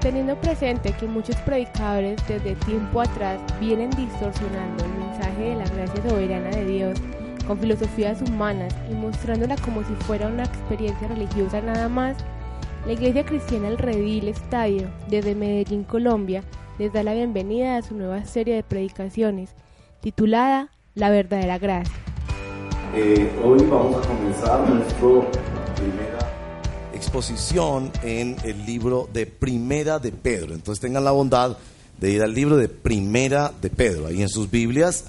[0.00, 6.08] Teniendo presente que muchos predicadores desde tiempo atrás vienen distorsionando el mensaje de la gracia
[6.08, 6.98] soberana de Dios
[7.46, 12.16] con filosofías humanas y mostrándola como si fuera una experiencia religiosa nada más,
[12.86, 16.44] la Iglesia Cristiana El Redil Estadio, desde Medellín, Colombia,
[16.78, 19.54] les da la bienvenida a su nueva serie de predicaciones,
[20.00, 21.92] titulada La verdadera gracia.
[22.94, 25.26] Eh, hoy vamos a comenzar nuestro
[27.10, 30.54] exposición en el libro de Primera de Pedro.
[30.54, 31.56] Entonces tengan la bondad
[31.98, 34.06] de ir al libro de Primera de Pedro.
[34.06, 35.06] Ahí en sus Biblias,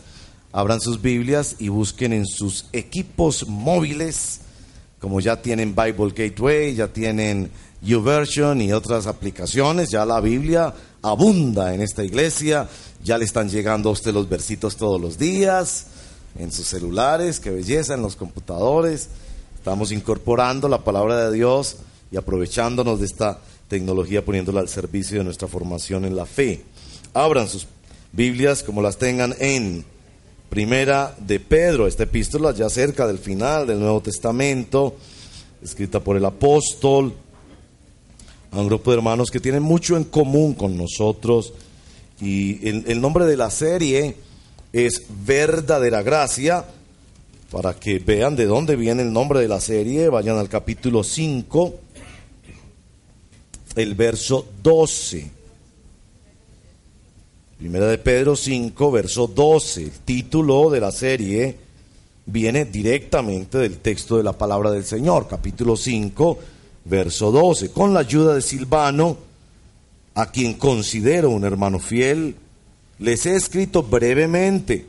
[0.52, 4.40] abran sus Biblias y busquen en sus equipos móviles,
[5.00, 7.52] como ya tienen Bible Gateway, ya tienen
[7.84, 12.68] YouVersion y otras aplicaciones, ya la Biblia abunda en esta iglesia,
[13.04, 15.86] ya le están llegando a usted los versitos todos los días,
[16.36, 19.10] en sus celulares, qué belleza, en los computadores.
[19.56, 21.78] Estamos incorporando la palabra de Dios
[22.12, 26.64] y aprovechándonos de esta tecnología poniéndola al servicio de nuestra formación en la fe.
[27.14, 27.68] Abran sus
[28.12, 29.86] Biblias como las tengan en
[30.50, 34.98] Primera de Pedro, esta epístola ya cerca del final del Nuevo Testamento,
[35.64, 37.14] escrita por el apóstol,
[38.52, 41.54] a un grupo de hermanos que tienen mucho en común con nosotros.
[42.20, 44.16] Y el, nombre de la serie
[44.74, 46.66] es Verdadera Gracia
[47.50, 51.76] para que vean de dónde viene el nombre de la serie, vayan al capítulo 5,
[53.76, 55.32] el verso 12.
[57.58, 59.84] Primera de Pedro 5, verso 12.
[59.84, 61.58] El título de la serie
[62.26, 66.40] viene directamente del texto de la palabra del Señor, capítulo 5,
[66.86, 67.72] verso 12.
[67.72, 69.18] Con la ayuda de Silvano,
[70.16, 72.36] a quien considero un hermano fiel,
[73.00, 74.86] les he escrito brevemente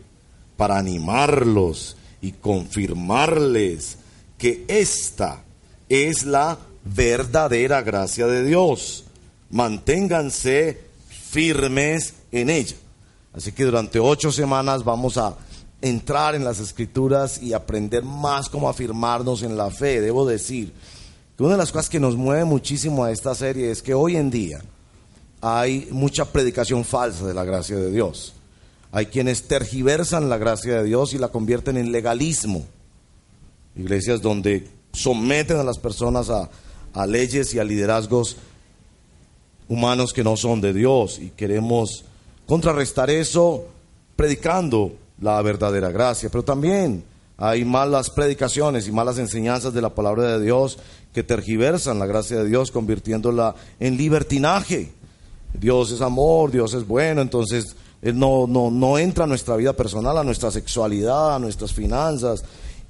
[0.57, 3.99] para animarlos y confirmarles
[4.39, 5.45] que esta
[5.89, 9.05] es la verdadera gracia de Dios.
[9.51, 12.77] Manténganse firmes en ella.
[13.33, 15.37] Así que durante ocho semanas vamos a
[15.81, 20.01] entrar en las escrituras y aprender más cómo afirmarnos en la fe.
[20.01, 20.73] Debo decir
[21.37, 24.17] que una de las cosas que nos mueve muchísimo a esta serie es que hoy
[24.17, 24.63] en día
[25.41, 28.35] hay mucha predicación falsa de la gracia de Dios.
[28.92, 32.65] Hay quienes tergiversan la gracia de Dios y la convierten en legalismo.
[33.75, 36.51] Iglesias donde someten a las personas a,
[36.95, 38.36] a leyes y a liderazgos
[39.69, 41.19] humanos que no son de Dios.
[41.19, 42.05] Y queremos
[42.47, 43.67] contrarrestar eso
[44.17, 46.29] predicando la verdadera gracia.
[46.30, 47.05] Pero también
[47.39, 50.79] hay malas predicaciones y malas enseñanzas de la palabra de Dios
[51.13, 54.92] que tergiversan la gracia de Dios convirtiéndola en libertinaje.
[55.53, 59.74] Dios es amor, Dios es bueno, entonces él no, no, no entra a nuestra vida
[59.74, 62.42] personal, a nuestra sexualidad, a nuestras finanzas,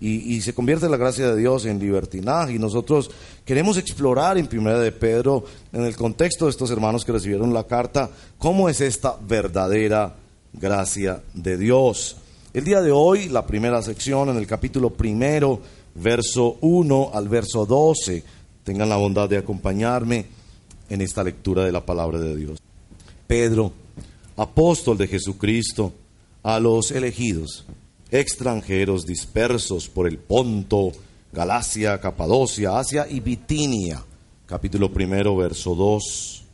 [0.05, 2.55] y, se convierte la gracia de Dios en libertinaje.
[2.55, 3.09] Y nosotros
[3.45, 7.69] queremos explorar en Primera de Pedro, en el contexto de estos hermanos que recibieron la
[7.69, 10.17] carta, cómo es esta verdadera
[10.53, 12.17] gracia de Dios.
[12.53, 15.61] El día de hoy, la primera sección, en el capítulo primero,
[15.95, 18.25] verso 1 al verso 12,
[18.65, 20.27] tengan la bondad de acompañarme
[20.89, 22.59] en esta lectura de la palabra de Dios.
[23.29, 23.73] Pedro,
[24.37, 25.93] apóstol de Jesucristo,
[26.43, 27.65] a los elegidos,
[28.13, 30.93] extranjeros dispersos por el Ponto,
[31.33, 34.05] Galacia, Capadocia, Asia y Bitinia.
[34.45, 36.45] Capítulo primero, verso 2.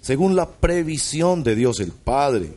[0.00, 2.56] Según la previsión de Dios el Padre,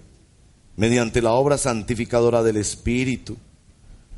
[0.78, 3.36] mediante la obra santificadora del Espíritu,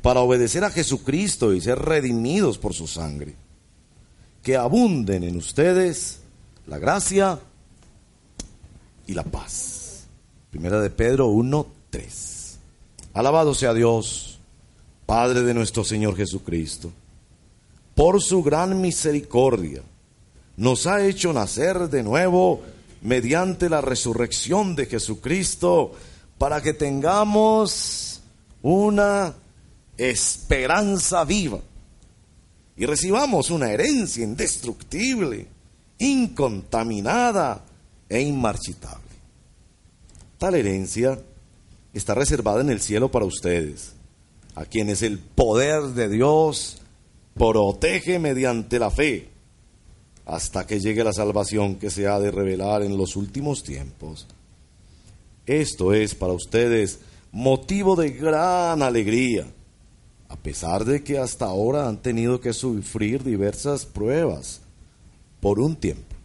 [0.02, 3.34] para obedecer a Jesucristo y ser redimidos por su sangre,
[4.42, 6.20] que abunden en ustedes
[6.66, 7.40] la gracia
[9.06, 10.06] y la paz.
[10.50, 12.35] Primera de Pedro 1, 3.
[13.16, 14.38] Alabado sea Dios,
[15.06, 16.92] Padre de nuestro Señor Jesucristo,
[17.94, 19.80] por su gran misericordia,
[20.58, 22.60] nos ha hecho nacer de nuevo
[23.00, 25.92] mediante la resurrección de Jesucristo,
[26.36, 28.20] para que tengamos
[28.60, 29.32] una
[29.96, 31.60] esperanza viva
[32.76, 35.46] y recibamos una herencia indestructible,
[35.96, 37.64] incontaminada
[38.10, 39.00] e inmarchitable.
[40.36, 41.18] Tal herencia
[41.98, 43.92] está reservada en el cielo para ustedes,
[44.54, 46.78] a quienes el poder de Dios
[47.34, 49.28] protege mediante la fe,
[50.24, 54.26] hasta que llegue la salvación que se ha de revelar en los últimos tiempos.
[55.46, 56.98] Esto es para ustedes
[57.30, 59.46] motivo de gran alegría,
[60.28, 64.60] a pesar de que hasta ahora han tenido que sufrir diversas pruebas
[65.40, 66.16] por un tiempo.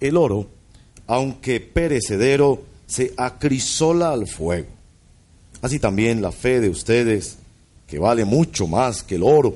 [0.00, 0.48] El oro,
[1.06, 4.66] aunque perecedero, se acrisola al fuego.
[5.62, 7.36] Así también la fe de ustedes,
[7.86, 9.54] que vale mucho más que el oro,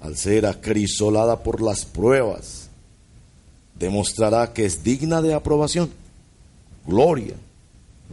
[0.00, 2.68] al ser acrisolada por las pruebas,
[3.78, 5.90] demostrará que es digna de aprobación,
[6.86, 7.34] gloria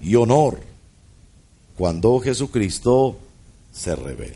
[0.01, 0.59] y honor
[1.77, 3.17] cuando Jesucristo
[3.71, 4.35] se revele.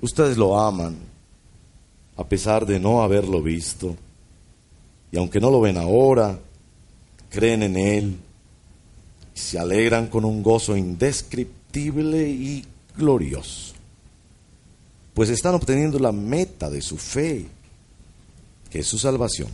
[0.00, 0.96] Ustedes lo aman
[2.16, 3.96] a pesar de no haberlo visto
[5.12, 6.38] y aunque no lo ven ahora,
[7.30, 8.16] creen en Él
[9.34, 12.64] y se alegran con un gozo indescriptible y
[12.96, 13.74] glorioso,
[15.14, 17.46] pues están obteniendo la meta de su fe,
[18.70, 19.50] que es su salvación.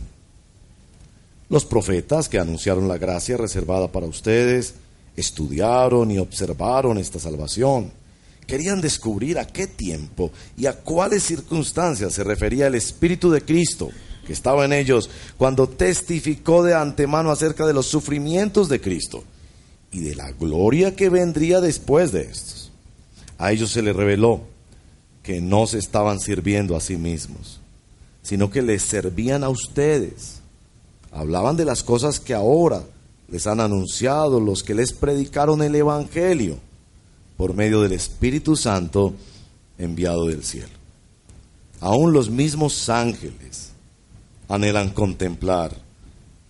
[1.49, 4.75] Los profetas que anunciaron la gracia reservada para ustedes
[5.15, 7.91] estudiaron y observaron esta salvación.
[8.47, 13.89] Querían descubrir a qué tiempo y a cuáles circunstancias se refería el Espíritu de Cristo
[14.25, 19.23] que estaba en ellos cuando testificó de antemano acerca de los sufrimientos de Cristo
[19.91, 22.71] y de la gloria que vendría después de estos.
[23.37, 24.41] A ellos se les reveló
[25.21, 27.59] que no se estaban sirviendo a sí mismos,
[28.21, 30.39] sino que les servían a ustedes.
[31.11, 32.83] Hablaban de las cosas que ahora
[33.27, 36.57] les han anunciado los que les predicaron el Evangelio
[37.37, 39.13] por medio del Espíritu Santo
[39.77, 40.73] enviado del cielo.
[41.79, 43.72] Aún los mismos ángeles
[44.47, 45.75] anhelan contemplar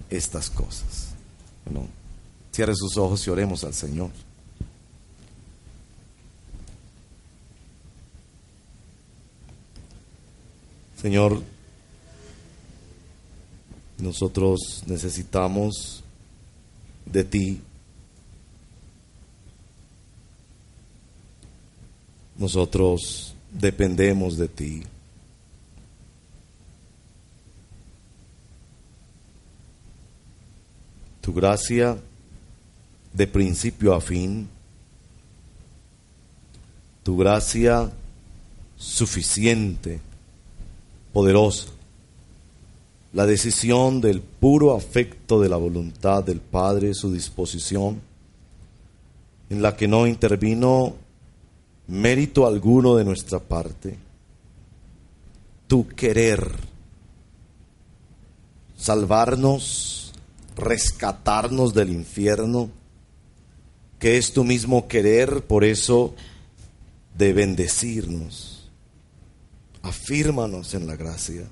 [0.09, 1.09] estas cosas.
[2.51, 4.11] Cierre sus ojos y oremos al Señor.
[11.01, 11.41] Señor,
[13.97, 16.03] nosotros necesitamos
[17.05, 17.61] de ti.
[22.37, 24.83] Nosotros dependemos de ti.
[31.23, 31.97] Tu gracia
[33.13, 34.49] de principio a fin,
[37.01, 37.89] tu gracia
[38.75, 40.01] suficiente,
[41.13, 41.67] poderosa,
[43.13, 48.01] la decisión del puro afecto de la voluntad del Padre, su disposición,
[49.49, 50.95] en la que no intervino
[51.87, 53.95] mérito alguno de nuestra parte,
[55.67, 56.51] tu querer
[58.75, 60.12] salvarnos,
[60.55, 62.69] rescatarnos del infierno,
[63.99, 66.13] que es tu mismo querer, por eso
[67.17, 68.69] de bendecirnos.
[69.81, 71.47] Afírmanos en la gracia.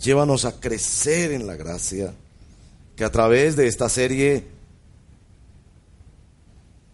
[0.00, 2.14] Llévanos a crecer en la gracia,
[2.96, 4.46] que a través de esta serie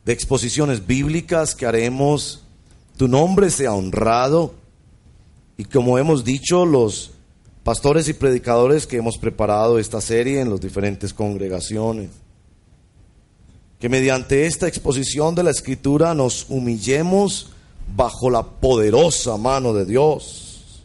[0.04, 2.44] de exposiciones bíblicas que haremos,
[2.96, 4.54] tu nombre sea honrado
[5.58, 7.10] y como hemos dicho, los
[7.68, 12.08] pastores y predicadores que hemos preparado esta serie en las diferentes congregaciones,
[13.78, 17.50] que mediante esta exposición de la escritura nos humillemos
[17.94, 20.82] bajo la poderosa mano de Dios.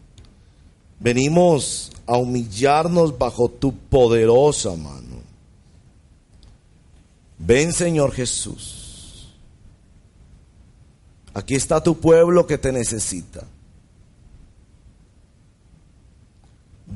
[0.99, 5.21] Venimos a humillarnos bajo tu poderosa mano.
[7.37, 9.29] Ven Señor Jesús.
[11.33, 13.45] Aquí está tu pueblo que te necesita.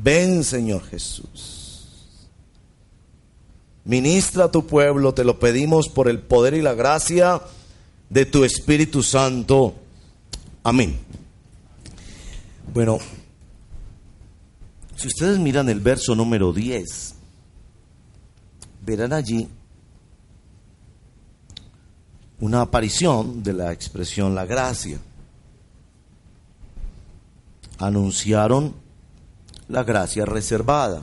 [0.04, 2.28] Ven Señor Jesús.
[3.86, 7.42] Ministra a tu pueblo, te lo pedimos por el poder y la gracia
[8.10, 9.76] de tu Espíritu Santo.
[10.64, 10.98] Amén.
[12.74, 13.00] Bueno,
[14.98, 17.16] si ustedes miran el verso número 10,
[18.86, 19.48] verán allí
[22.40, 25.00] una aparición de la expresión la gracia.
[27.80, 28.87] Anunciaron
[29.68, 31.02] la gracia reservada.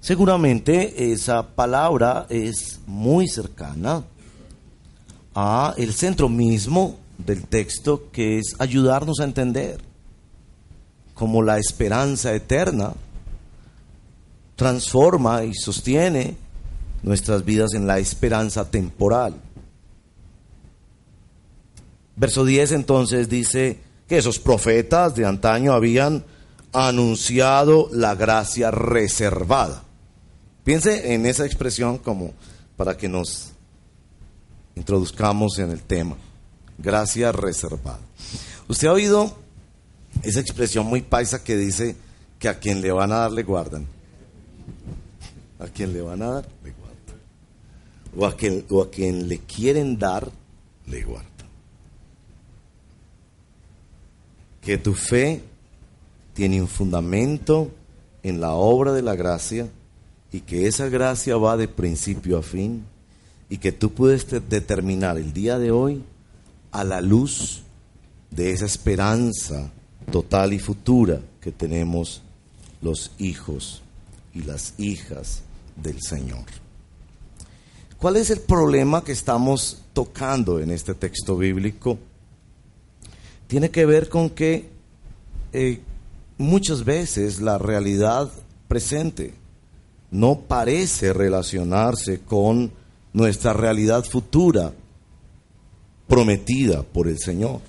[0.00, 4.02] Seguramente esa palabra es muy cercana
[5.34, 9.78] a el centro mismo del texto que es ayudarnos a entender
[11.14, 12.94] como la esperanza eterna
[14.56, 16.36] transforma y sostiene
[17.02, 19.34] nuestras vidas en la esperanza temporal.
[22.16, 26.24] Verso 10 entonces dice que esos profetas de antaño habían
[26.72, 29.82] anunciado la gracia reservada.
[30.64, 32.32] Piense en esa expresión como
[32.76, 33.52] para que nos
[34.76, 36.16] introduzcamos en el tema.
[36.78, 38.00] Gracia reservada.
[38.68, 39.36] ¿Usted ha oído
[40.22, 41.96] esa expresión muy paisa que dice
[42.38, 43.86] que a quien le van a dar le guardan.
[45.58, 48.16] A quien le van a dar le guardan.
[48.16, 50.30] O a quien, o a quien le quieren dar
[50.86, 51.30] le guardan.
[54.60, 55.42] Que tu fe
[56.40, 57.70] tiene un fundamento
[58.22, 59.68] en la obra de la gracia
[60.32, 62.82] y que esa gracia va de principio a fin
[63.50, 66.02] y que tú puedes determinar el día de hoy
[66.72, 67.60] a la luz
[68.30, 69.70] de esa esperanza
[70.10, 72.22] total y futura que tenemos
[72.80, 73.82] los hijos
[74.32, 75.42] y las hijas
[75.76, 76.46] del Señor.
[77.98, 81.98] ¿Cuál es el problema que estamos tocando en este texto bíblico?
[83.46, 84.70] Tiene que ver con que
[85.52, 85.80] eh,
[86.40, 88.30] muchas veces la realidad
[88.66, 89.34] presente
[90.10, 92.72] no parece relacionarse con
[93.12, 94.72] nuestra realidad futura
[96.08, 97.60] prometida por el Señor.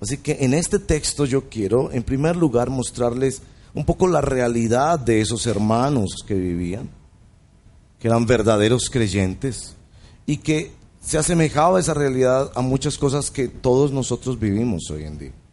[0.00, 3.42] Así que en este texto yo quiero, en primer lugar, mostrarles
[3.74, 6.88] un poco la realidad de esos hermanos que vivían,
[7.98, 9.74] que eran verdaderos creyentes
[10.24, 15.18] y que se asemejaba esa realidad a muchas cosas que todos nosotros vivimos hoy en
[15.18, 15.43] día.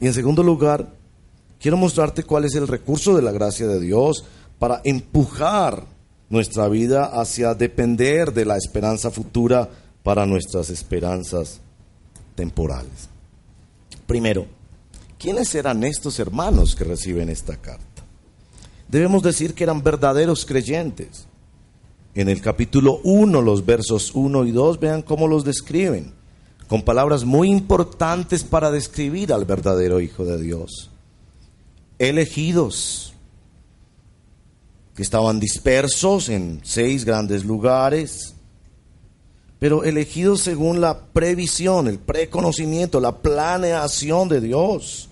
[0.00, 0.92] Y en segundo lugar,
[1.60, 4.24] quiero mostrarte cuál es el recurso de la gracia de Dios
[4.58, 5.84] para empujar
[6.30, 9.68] nuestra vida hacia depender de la esperanza futura
[10.02, 11.60] para nuestras esperanzas
[12.34, 13.08] temporales.
[14.06, 14.46] Primero,
[15.18, 17.84] ¿quiénes eran estos hermanos que reciben esta carta?
[18.88, 21.26] Debemos decir que eran verdaderos creyentes.
[22.14, 26.14] En el capítulo 1, los versos 1 y 2, vean cómo los describen,
[26.68, 30.90] con palabras muy importantes para describir al verdadero Hijo de Dios.
[31.98, 33.14] Elegidos,
[34.94, 38.34] que estaban dispersos en seis grandes lugares,
[39.58, 45.08] pero elegidos según la previsión, el preconocimiento, la planeación de Dios.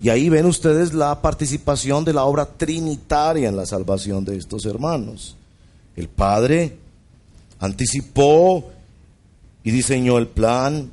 [0.00, 4.64] Y ahí ven ustedes la participación de la obra trinitaria en la salvación de estos
[4.64, 5.36] hermanos.
[5.94, 6.76] El Padre
[7.60, 8.70] anticipó
[9.66, 10.92] y diseñó el plan.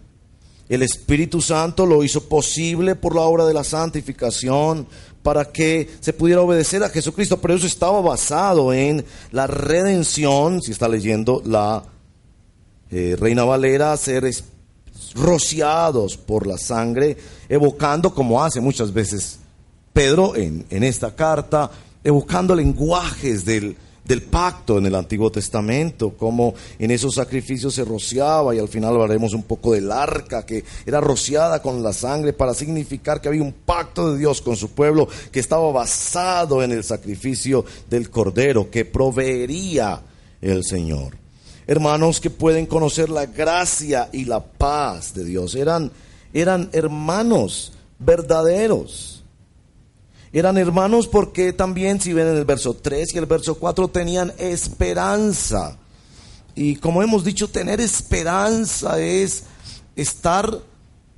[0.68, 4.88] El Espíritu Santo lo hizo posible por la obra de la santificación
[5.22, 10.72] para que se pudiera obedecer a Jesucristo, pero eso estaba basado en la redención, si
[10.72, 11.84] está leyendo la
[12.89, 14.27] eh, Reina Valera, ser
[15.13, 17.15] rociados por la sangre,
[17.50, 19.38] evocando como hace muchas veces
[19.94, 21.70] Pedro en, en esta carta,
[22.03, 28.54] evocando lenguajes del, del pacto en el Antiguo Testamento, como en esos sacrificios se rociaba
[28.54, 32.54] y al final hablaremos un poco del arca que era rociada con la sangre para
[32.54, 36.84] significar que había un pacto de Dios con su pueblo que estaba basado en el
[36.84, 40.02] sacrificio del cordero que proveería
[40.42, 41.24] el Señor
[41.68, 45.56] hermanos que pueden conocer la gracia y la paz de Dios.
[45.56, 45.92] Eran,
[46.34, 49.23] eran hermanos verdaderos.
[50.34, 54.34] Eran hermanos porque también, si ven en el verso 3 y el verso 4, tenían
[54.40, 55.78] esperanza.
[56.56, 59.44] Y como hemos dicho, tener esperanza es
[59.96, 60.60] estar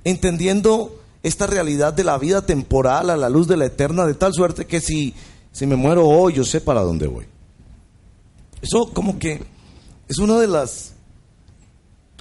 [0.04, 4.34] entendiendo esta realidad de la vida temporal a la luz de la eterna, de tal
[4.34, 5.14] suerte que si,
[5.50, 7.26] si me muero hoy, yo sé para dónde voy.
[8.60, 9.42] Eso como que
[10.08, 10.92] es una de las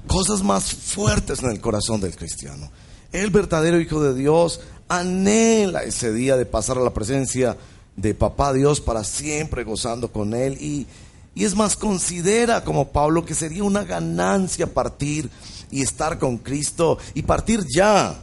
[0.08, 2.72] cosas más fuertes en el corazón del cristiano.
[3.12, 7.58] El verdadero Hijo de Dios anhela ese día de pasar a la presencia
[7.96, 10.58] de Papá Dios para siempre gozando con Él.
[10.60, 10.88] Y,
[11.34, 15.30] y es más, considera como Pablo que sería una ganancia partir
[15.72, 18.22] y estar con Cristo y partir ya.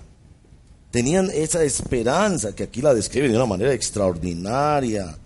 [0.91, 5.17] Tenían esa esperanza que aquí la describe de una manera extraordinaria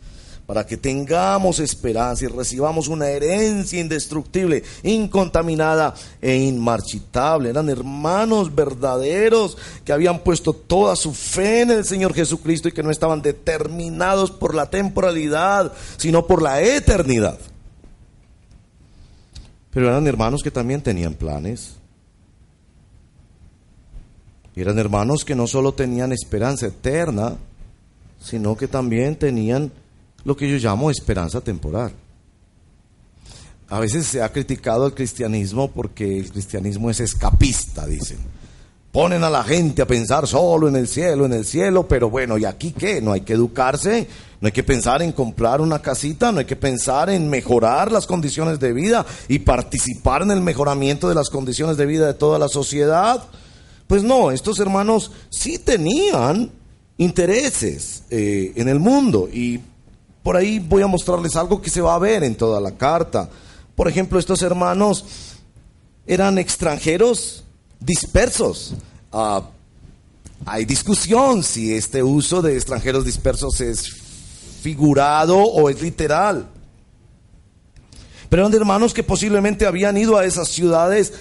[0.46, 7.50] para que tengamos esperanza y recibamos una herencia indestructible, incontaminada e inmarchitable.
[7.50, 12.84] Eran hermanos verdaderos que habían puesto toda su fe en el Señor Jesucristo y que
[12.84, 17.38] no estaban determinados por la temporalidad, sino por la eternidad.
[19.72, 21.74] Pero eran hermanos que también tenían planes.
[24.54, 27.36] Eran hermanos que no solo tenían esperanza eterna,
[28.22, 29.70] sino que también tenían
[30.26, 31.92] lo que yo llamo esperanza temporal.
[33.68, 38.18] A veces se ha criticado el cristianismo porque el cristianismo es escapista, dicen.
[38.90, 42.38] Ponen a la gente a pensar solo en el cielo, en el cielo, pero bueno,
[42.38, 43.00] ¿y aquí qué?
[43.00, 44.08] No hay que educarse,
[44.40, 48.08] no hay que pensar en comprar una casita, no hay que pensar en mejorar las
[48.08, 52.40] condiciones de vida y participar en el mejoramiento de las condiciones de vida de toda
[52.40, 53.22] la sociedad.
[53.86, 56.50] Pues no, estos hermanos sí tenían
[56.98, 59.60] intereses eh, en el mundo y
[60.26, 63.30] por ahí voy a mostrarles algo que se va a ver en toda la carta.
[63.76, 65.04] Por ejemplo, estos hermanos
[66.04, 67.44] eran extranjeros
[67.78, 68.74] dispersos.
[69.12, 69.42] Ah,
[70.44, 73.88] hay discusión si este uso de extranjeros dispersos es
[74.62, 76.48] figurado o es literal.
[78.28, 81.12] Pero eran hermanos que posiblemente habían ido a esas ciudades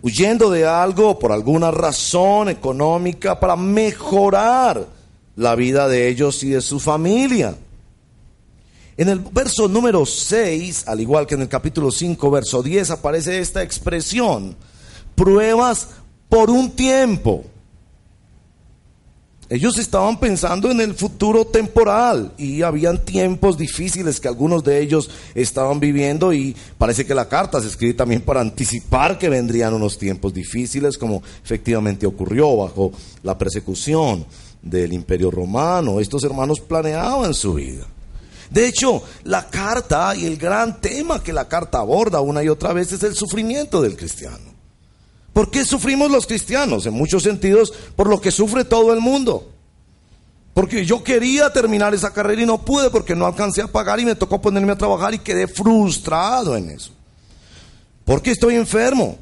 [0.00, 4.86] huyendo de algo por alguna razón económica para mejorar
[5.36, 7.54] la vida de ellos y de su familia.
[9.00, 13.38] En el verso número 6, al igual que en el capítulo 5, verso 10, aparece
[13.38, 14.54] esta expresión,
[15.14, 15.88] pruebas
[16.28, 17.42] por un tiempo.
[19.48, 25.08] Ellos estaban pensando en el futuro temporal y habían tiempos difíciles que algunos de ellos
[25.34, 29.96] estaban viviendo y parece que la carta se escribe también para anticipar que vendrían unos
[29.96, 32.92] tiempos difíciles como efectivamente ocurrió bajo
[33.22, 34.26] la persecución
[34.60, 36.00] del imperio romano.
[36.00, 37.86] Estos hermanos planeaban su vida.
[38.50, 42.72] De hecho, la carta y el gran tema que la carta aborda una y otra
[42.72, 44.50] vez es el sufrimiento del cristiano.
[45.32, 46.84] ¿Por qué sufrimos los cristianos?
[46.86, 49.52] En muchos sentidos, por lo que sufre todo el mundo.
[50.52, 54.04] Porque yo quería terminar esa carrera y no pude porque no alcancé a pagar y
[54.04, 56.90] me tocó ponerme a trabajar y quedé frustrado en eso.
[58.04, 59.16] Porque estoy enfermo.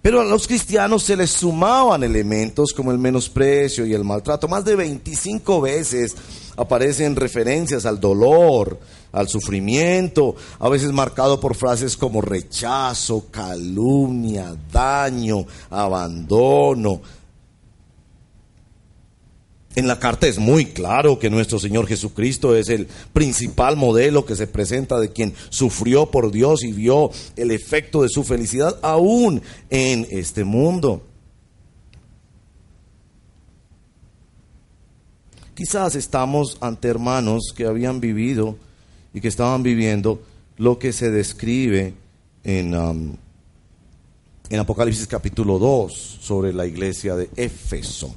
[0.00, 4.46] Pero a los cristianos se les sumaban elementos como el menosprecio y el maltrato.
[4.46, 6.14] Más de 25 veces
[6.56, 8.78] aparecen referencias al dolor,
[9.12, 17.00] al sufrimiento, a veces marcado por frases como rechazo, calumnia, daño, abandono.
[19.78, 24.34] En la carta es muy claro que nuestro Señor Jesucristo es el principal modelo que
[24.34, 29.40] se presenta de quien sufrió por Dios y vio el efecto de su felicidad aún
[29.70, 31.04] en este mundo.
[35.54, 38.56] Quizás estamos ante hermanos que habían vivido
[39.14, 40.20] y que estaban viviendo
[40.56, 41.94] lo que se describe
[42.42, 43.16] en, um,
[44.50, 48.12] en Apocalipsis capítulo 2 sobre la iglesia de Éfeso.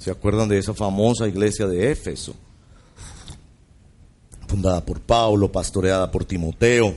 [0.00, 2.34] ¿Se acuerdan de esa famosa iglesia de Éfeso?
[4.48, 6.94] Fundada por Pablo, pastoreada por Timoteo,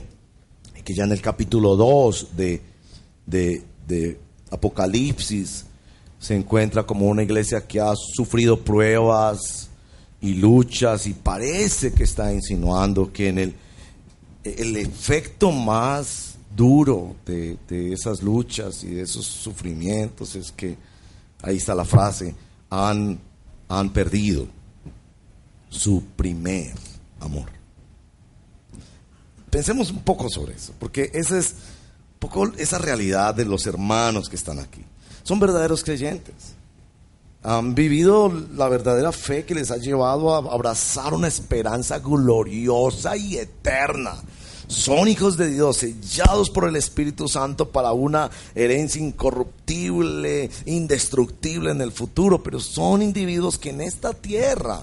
[0.82, 2.62] que ya en el capítulo 2 de,
[3.26, 4.18] de, de
[4.50, 5.66] Apocalipsis
[6.18, 9.68] se encuentra como una iglesia que ha sufrido pruebas
[10.22, 13.54] y luchas y parece que está insinuando que en el,
[14.44, 20.78] el efecto más duro de, de esas luchas y de esos sufrimientos es que,
[21.42, 22.34] ahí está la frase,
[22.74, 23.18] han,
[23.68, 24.46] han perdido
[25.68, 26.74] su primer
[27.20, 27.50] amor.
[29.50, 31.52] Pensemos un poco sobre eso, porque esa es
[32.14, 34.84] un poco esa realidad de los hermanos que están aquí
[35.24, 36.54] son verdaderos creyentes.
[37.42, 43.36] Han vivido la verdadera fe que les ha llevado a abrazar una esperanza gloriosa y
[43.36, 44.14] eterna.
[44.66, 51.80] Son hijos de Dios, sellados por el Espíritu Santo para una herencia incorruptible, indestructible en
[51.80, 54.80] el futuro, pero son individuos que en esta tierra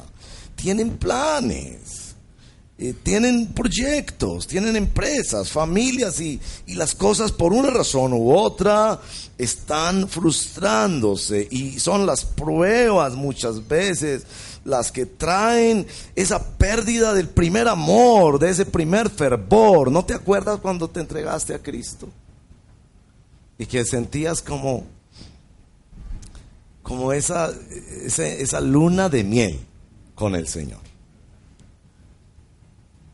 [0.55, 2.01] tienen planes
[2.83, 8.99] eh, tienen proyectos, tienen empresas, familias y, y, las cosas por una razón u otra
[9.37, 14.23] están frustrándose y son las pruebas muchas veces
[14.63, 19.91] las que traen esa pérdida del primer amor, de ese primer fervor.
[19.91, 22.07] ¿No te acuerdas cuando te entregaste a Cristo?
[23.57, 24.85] Y que sentías como,
[26.83, 27.51] como esa,
[28.05, 29.59] esa, luna de miel
[30.15, 30.79] con el Señor.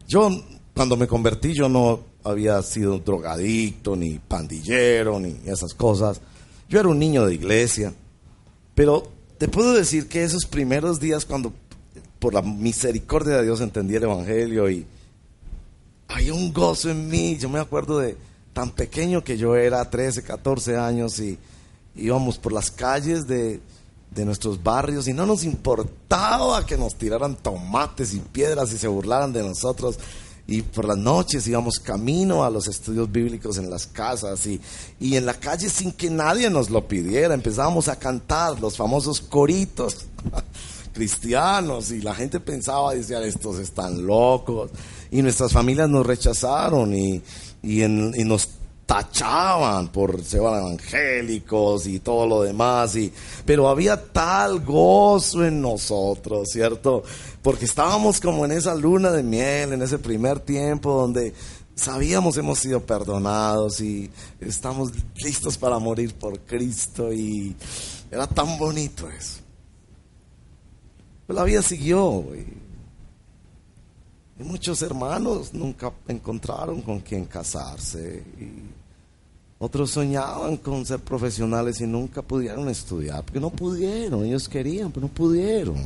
[0.07, 0.29] Yo,
[0.73, 6.21] cuando me convertí, yo no había sido drogadicto, ni pandillero, ni esas cosas.
[6.69, 7.93] Yo era un niño de iglesia.
[8.75, 11.53] Pero te puedo decir que esos primeros días, cuando
[12.19, 14.85] por la misericordia de Dios entendí el Evangelio y
[16.07, 18.17] había un gozo en mí, yo me acuerdo de
[18.53, 21.37] tan pequeño que yo era, 13, 14 años, y
[21.95, 23.59] íbamos por las calles de,
[24.11, 28.87] de nuestros barrios y no nos importaba que nos tiraran tomates y piedras y se
[28.87, 29.99] burlaran de nosotros.
[30.47, 34.61] Y por las noches íbamos camino a los estudios bíblicos en las casas y,
[34.97, 37.33] y en la calle sin que nadie nos lo pidiera.
[37.33, 40.05] Empezábamos a cantar los famosos coritos
[40.93, 44.71] cristianos y la gente pensaba, decía, estos están locos.
[45.11, 47.21] Y nuestras familias nos rechazaron y,
[47.61, 48.47] y, en, y nos
[48.87, 53.13] tachaban por ser evangélicos y todo lo demás, y,
[53.45, 57.03] pero había tal gozo en nosotros, ¿cierto?
[57.41, 61.33] Porque estábamos como en esa luna de miel, en ese primer tiempo donde
[61.75, 67.55] sabíamos hemos sido perdonados y estamos listos para morir por Cristo y
[68.09, 69.41] era tan bonito eso.
[71.27, 72.66] Pero la vida siguió y
[74.43, 78.23] muchos hermanos nunca encontraron con quién casarse.
[78.39, 78.77] Y
[79.59, 85.07] otros soñaban con ser profesionales y nunca pudieron estudiar, porque no pudieron, ellos querían, pero
[85.07, 85.77] no pudieron.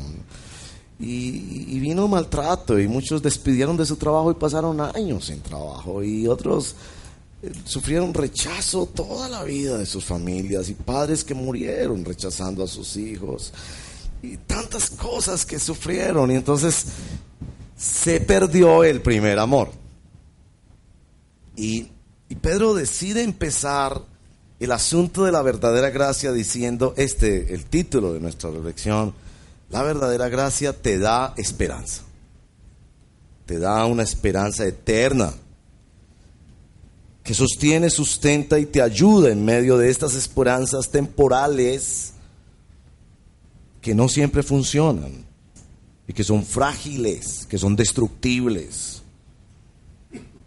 [1.00, 6.04] Y, vino maltrato y muchos despidieron de su trabajo y pasaron años sin trabajo.
[6.04, 6.76] Y otros
[7.42, 12.68] eh, sufrieron rechazo toda la vida de sus familias y padres que murieron rechazando a
[12.68, 13.52] sus hijos
[14.22, 16.30] y tantas cosas que sufrieron.
[16.30, 16.86] Y entonces
[17.82, 19.72] se perdió el primer amor.
[21.56, 21.88] Y
[22.40, 24.04] Pedro decide empezar
[24.60, 29.16] el asunto de la verdadera gracia diciendo, este, el título de nuestra reflexión,
[29.72, 32.04] La verdadera gracia te da esperanza.
[33.48, 35.34] Te da una esperanza eterna
[37.24, 42.14] que sostiene, sustenta y te ayuda en medio de estas esperanzas temporales
[43.82, 45.31] que no siempre funcionan
[46.08, 49.02] y que son frágiles, que son destructibles.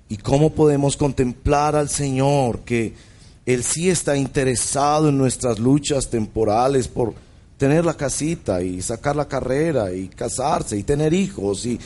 [0.09, 2.95] ¿Y cómo podemos contemplar al Señor que
[3.47, 7.15] Él sí está interesado en nuestras luchas temporales por
[7.57, 11.65] tener la casita y sacar la carrera y casarse y tener hijos?
[11.65, 11.81] Y,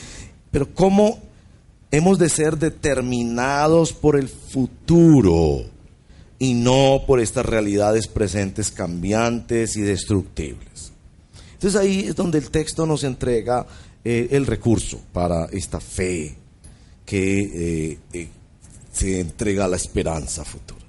[0.51, 1.19] pero ¿cómo
[1.91, 5.63] hemos de ser determinados por el futuro
[6.37, 10.91] y no por estas realidades presentes cambiantes y destructibles?
[11.59, 13.67] Entonces ahí es donde el texto nos entrega
[14.05, 16.33] eh, el recurso para esta fe
[17.05, 18.29] que eh, eh,
[18.93, 20.85] se entrega a la esperanza futura.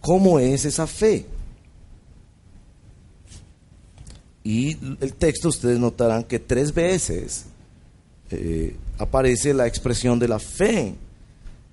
[0.00, 1.26] ¿Cómo es esa fe?
[4.44, 7.46] Y el texto ustedes notarán que tres veces
[8.98, 10.94] aparece la expresión de la fe.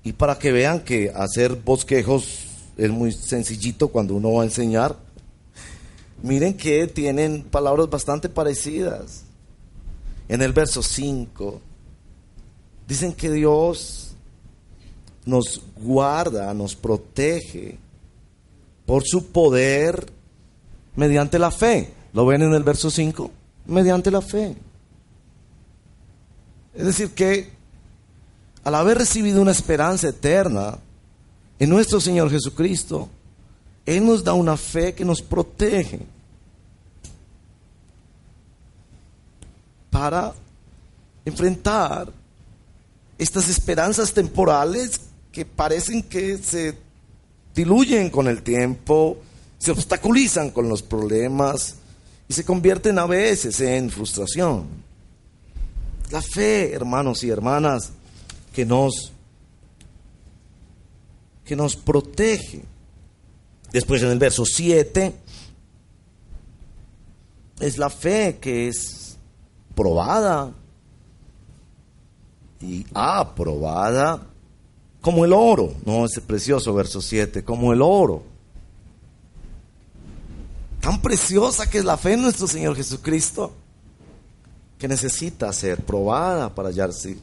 [0.04, 2.40] Y para que vean que hacer bosquejos
[2.76, 4.98] es muy sencillito cuando uno va a enseñar,
[6.22, 9.24] miren que tienen palabras bastante parecidas.
[10.28, 11.60] En el verso 5,
[12.88, 14.14] dicen que Dios
[15.26, 17.78] nos guarda, nos protege
[18.86, 20.12] por su poder
[20.96, 21.94] mediante la fe.
[22.14, 23.32] ¿Lo ven en el verso 5?
[23.68, 24.56] Mediante la fe.
[26.74, 27.50] Es decir, que
[28.64, 30.78] al haber recibido una esperanza eterna
[31.60, 33.10] en nuestro Señor Jesucristo,
[33.90, 36.00] Él nos da una fe que nos protege
[39.90, 40.32] para
[41.26, 42.14] enfrentar
[43.18, 46.78] estas esperanzas temporales que parecen que se
[47.56, 49.18] diluyen con el tiempo,
[49.58, 51.74] se obstaculizan con los problemas
[52.28, 54.68] y se convierten a veces en frustración.
[56.12, 57.92] La fe, hermanos y hermanas,
[58.54, 59.12] que nos
[61.44, 62.62] que nos protege.
[63.72, 65.14] Después en el verso 7
[67.60, 69.18] es la fe que es
[69.76, 70.54] probada
[72.62, 74.22] y aprobada
[75.02, 78.24] como el oro, no ese precioso verso 7, como el oro.
[80.82, 83.54] Tan preciosa que es la fe en nuestro Señor Jesucristo
[84.78, 86.70] que necesita ser probada para,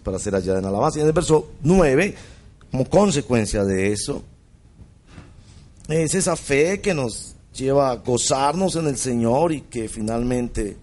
[0.03, 0.99] para ser hallada en alabanza.
[0.99, 2.15] Y en el verso 9,
[2.71, 4.23] como consecuencia de eso,
[5.89, 10.77] es esa fe que nos lleva a gozarnos en el Señor y que finalmente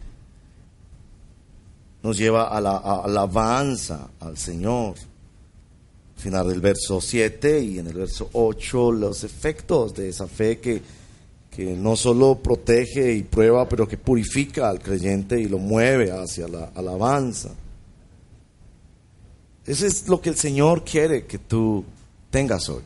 [2.02, 4.96] nos lleva a la alabanza al Señor.
[6.16, 10.82] Final del verso 7 y en el verso 8 los efectos de esa fe que
[11.56, 16.48] que no solo protege y prueba, pero que purifica al creyente y lo mueve hacia
[16.48, 17.52] la alabanza.
[19.66, 21.86] Eso es lo que el Señor quiere que tú
[22.32, 22.82] tengas hoy.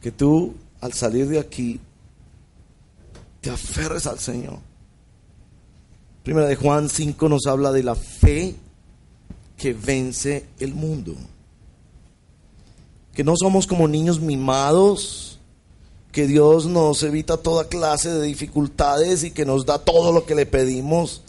[0.00, 1.80] Que tú al salir de aquí
[3.40, 4.58] te aferres al Señor.
[6.22, 8.54] Primera de Juan 5 nos habla de la fe
[9.56, 11.14] que vence el mundo.
[13.14, 15.36] Que no somos como niños mimados
[16.16, 20.34] que Dios nos evita toda clase de dificultades y que nos da todo lo que
[20.34, 21.20] le pedimos,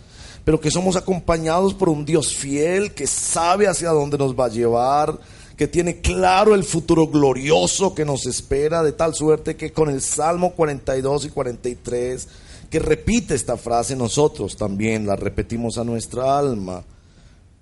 [0.46, 4.50] pero que somos acompañados por un Dios fiel que sabe hacia dónde nos va a
[4.50, 5.20] llevar,
[5.58, 10.02] que tiene claro el futuro glorioso que nos espera, de tal suerte que con el
[10.02, 12.28] Salmo 42 y 43,
[12.70, 16.84] que repite esta frase, nosotros también la repetimos a nuestra alma.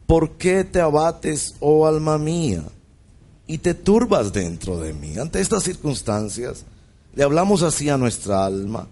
[0.05, 2.63] ¿Por qué te abates, oh alma mía,
[3.47, 5.17] y te turbas dentro de mí?
[5.17, 6.65] Ante estas circunstancias,
[7.15, 8.88] le hablamos así a nuestra alma.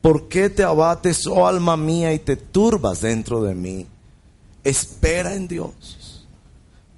[0.00, 3.86] ¿Por qué te abates, oh alma mía, y te turbas dentro de mí?
[4.62, 5.72] Espera en Dios,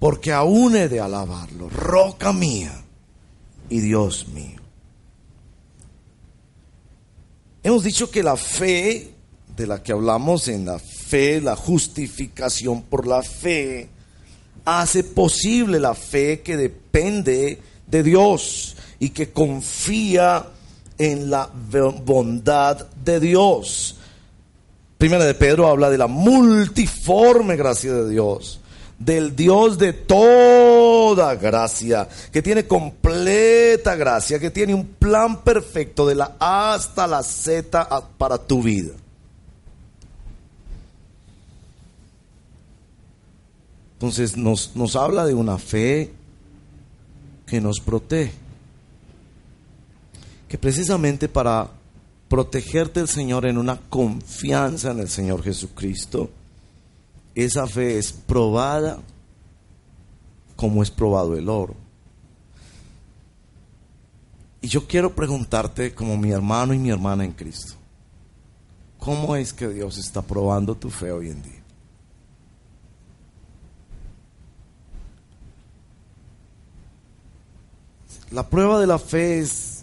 [0.00, 2.82] porque aún he de alabarlo, roca mía
[3.68, 4.58] y Dios mío.
[7.62, 9.12] Hemos dicho que la fe
[9.54, 13.90] de la que hablamos en la fe, la justificación por la fe,
[14.64, 20.46] hace posible la fe que depende de Dios y que confía
[20.96, 21.50] en la
[22.04, 23.96] bondad de Dios.
[24.96, 28.59] Primera de Pedro habla de la multiforme gracia de Dios,
[29.00, 36.14] del Dios de toda gracia, que tiene completa gracia, que tiene un plan perfecto de
[36.14, 38.92] la A hasta la Z para tu vida.
[43.94, 46.12] Entonces nos, nos habla de una fe
[47.46, 48.32] que nos protege
[50.48, 51.70] que precisamente para
[52.28, 56.28] protegerte del Señor en una confianza en el Señor Jesucristo,
[57.34, 58.98] esa fe es probada
[60.56, 61.74] como es probado el oro.
[64.60, 67.74] Y yo quiero preguntarte como mi hermano y mi hermana en Cristo,
[68.98, 71.62] ¿cómo es que Dios está probando tu fe hoy en día?
[78.30, 79.82] La prueba de la fe es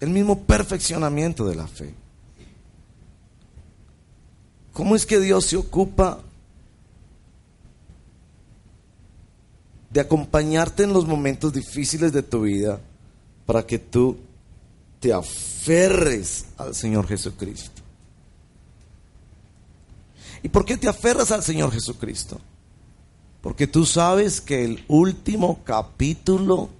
[0.00, 1.94] el mismo perfeccionamiento de la fe.
[4.72, 6.20] ¿Cómo es que Dios se ocupa
[9.90, 12.80] de acompañarte en los momentos difíciles de tu vida
[13.46, 14.18] para que tú
[15.00, 17.82] te aferres al Señor Jesucristo.
[20.42, 22.40] ¿Y por qué te aferras al Señor Jesucristo?
[23.40, 26.70] Porque tú sabes que el último capítulo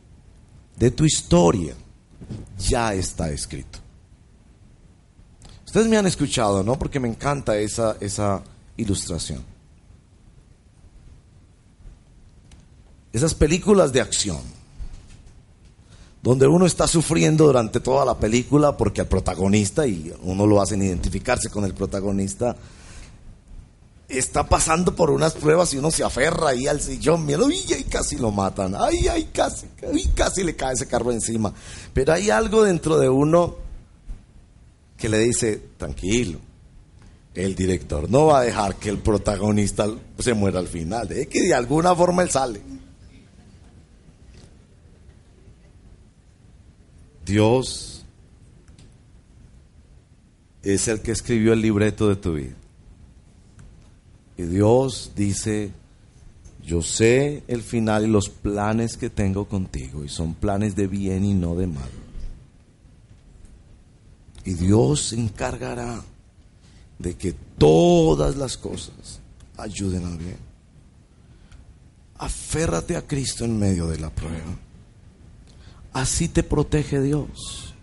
[0.77, 1.75] de tu historia
[2.59, 3.79] ya está escrito.
[5.65, 6.79] Ustedes me han escuchado, ¿no?
[6.79, 8.43] Porque me encanta esa, esa
[8.77, 9.43] ilustración.
[13.19, 14.39] Esas películas de acción,
[16.23, 20.83] donde uno está sufriendo durante toda la película porque al protagonista, y uno lo hacen
[20.83, 22.55] identificarse con el protagonista,
[24.09, 28.15] está pasando por unas pruebas y uno se aferra ahí al sillón, uy, ahí casi
[28.15, 29.67] lo matan, ay, ay, casi,
[30.15, 31.53] casi le cae ese carro encima.
[31.93, 33.57] Pero hay algo dentro de uno
[34.97, 36.39] que le dice, tranquilo,
[37.35, 39.89] el director no va a dejar que el protagonista
[40.21, 42.79] se muera al final, es que de alguna forma él sale.
[47.29, 48.05] Dios
[50.63, 52.55] es el que escribió el libreto de tu vida.
[54.39, 55.71] Y Dios dice,
[56.65, 61.25] yo sé el final y los planes que tengo contigo, y son planes de bien
[61.25, 61.91] y no de mal.
[64.45, 66.03] Y Dios se encargará
[66.99, 69.21] de que todas las cosas
[69.59, 70.39] ayuden al bien.
[72.17, 74.68] Aférrate a Cristo en medio de la prueba.
[75.93, 77.75] Así te protege Dios.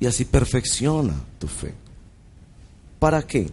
[0.00, 1.74] Y así perfecciona tu fe.
[2.98, 3.50] ¿Para qué?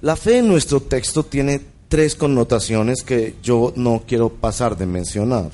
[0.00, 5.50] La fe en nuestro texto tiene tres connotaciones que yo no quiero pasar de mencionar.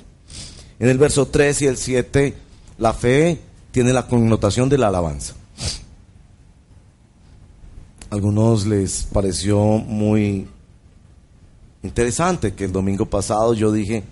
[0.78, 2.34] En el verso 3 y el 7,
[2.78, 3.40] la fe
[3.70, 5.34] tiene la connotación de la alabanza.
[8.10, 10.46] A algunos les pareció muy
[11.82, 14.04] interesante que el domingo pasado yo dije,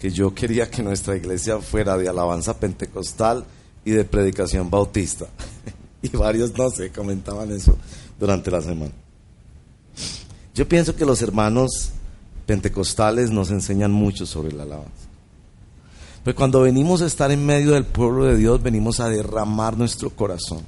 [0.00, 3.44] que yo quería que nuestra iglesia fuera de alabanza pentecostal
[3.84, 5.26] y de predicación bautista.
[6.02, 7.76] y varios, no sé, comentaban eso
[8.18, 8.92] durante la semana.
[10.54, 11.90] Yo pienso que los hermanos
[12.46, 15.10] pentecostales nos enseñan mucho sobre la alabanza.
[16.24, 20.10] Pero cuando venimos a estar en medio del pueblo de Dios, venimos a derramar nuestro
[20.10, 20.62] corazón,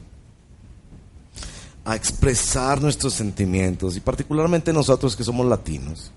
[1.87, 6.11] a expresar nuestros sentimientos, y particularmente nosotros que somos latinos,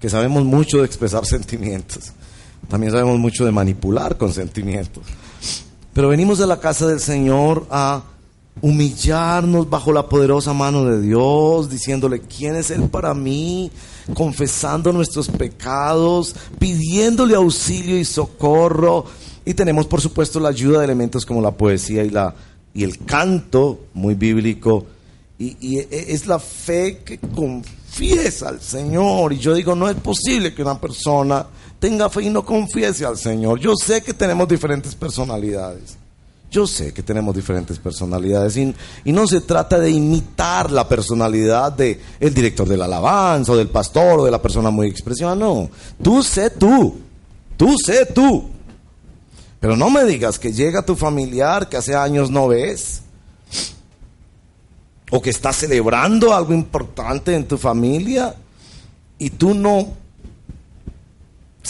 [0.00, 2.12] que sabemos mucho de expresar sentimientos.
[2.68, 5.04] También sabemos mucho de manipular con sentimientos.
[5.92, 8.02] Pero venimos a la casa del Señor a
[8.62, 13.70] humillarnos bajo la poderosa mano de Dios, diciéndole quién es Él para mí,
[14.14, 19.04] confesando nuestros pecados, pidiéndole auxilio y socorro.
[19.44, 22.34] Y tenemos, por supuesto, la ayuda de elementos como la poesía y, la,
[22.74, 24.86] y el canto, muy bíblico.
[25.38, 29.32] Y, y es la fe que confiesa al Señor.
[29.32, 31.46] Y yo digo, no es posible que una persona
[31.80, 33.58] tenga fe y no confiese al Señor.
[33.58, 35.96] Yo sé que tenemos diferentes personalidades.
[36.50, 38.74] Yo sé que tenemos diferentes personalidades y,
[39.12, 43.68] no se trata de imitar la personalidad del el director de la alabanza o del
[43.68, 45.70] pastor o de la persona muy expresiva, no.
[46.02, 46.98] Tú sé tú,
[47.56, 48.50] tú sé tú.
[49.60, 53.02] Pero no me digas que llega tu familiar que hace años no ves
[55.10, 58.34] o que está celebrando algo importante en tu familia
[59.18, 60.00] y tú no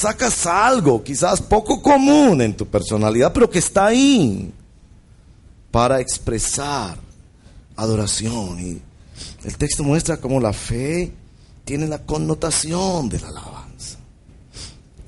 [0.00, 4.52] sacas algo quizás poco común en tu personalidad, pero que está ahí
[5.70, 6.98] para expresar
[7.76, 8.58] adoración.
[8.60, 8.82] Y
[9.44, 11.12] el texto muestra cómo la fe
[11.64, 13.98] tiene la connotación de la alabanza.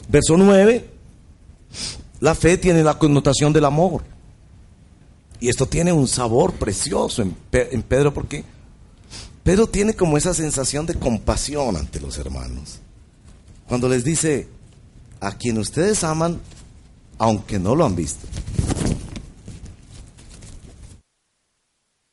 [0.08, 0.90] Verso 9,
[2.20, 4.02] la fe tiene la connotación del amor.
[5.40, 8.44] Y esto tiene un sabor precioso en, Pedro porque
[9.42, 12.78] Pedro tiene como esa sensación de compasión ante los hermanos.
[13.66, 14.48] Cuando les dice,
[15.22, 16.40] a quien ustedes aman,
[17.16, 18.26] aunque no lo han visto.